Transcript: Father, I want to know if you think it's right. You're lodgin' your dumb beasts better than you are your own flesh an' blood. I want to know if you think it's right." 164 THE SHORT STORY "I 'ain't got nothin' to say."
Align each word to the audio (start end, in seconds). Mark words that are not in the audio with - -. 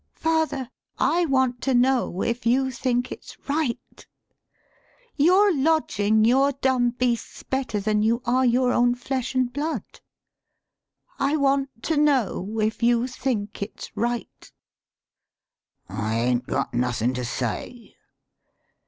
Father, 0.15 0.71
I 0.97 1.27
want 1.27 1.61
to 1.61 1.75
know 1.75 2.23
if 2.23 2.43
you 2.47 2.71
think 2.71 3.11
it's 3.11 3.37
right. 3.47 4.07
You're 5.15 5.55
lodgin' 5.55 6.25
your 6.25 6.53
dumb 6.53 6.89
beasts 6.89 7.43
better 7.43 7.79
than 7.79 8.01
you 8.01 8.23
are 8.25 8.43
your 8.43 8.71
own 8.73 8.95
flesh 8.95 9.35
an' 9.35 9.45
blood. 9.45 9.99
I 11.19 11.35
want 11.37 11.83
to 11.83 11.97
know 11.97 12.59
if 12.59 12.81
you 12.81 13.05
think 13.05 13.61
it's 13.61 13.95
right." 13.95 14.51
164 15.85 15.89
THE 15.93 15.93
SHORT 15.93 15.93
STORY 15.93 15.97
"I 15.99 16.17
'ain't 16.25 16.47
got 16.47 16.73
nothin' 16.73 17.13
to 17.13 17.23
say." 17.23 17.93